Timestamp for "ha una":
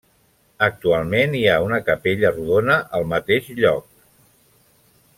1.51-1.79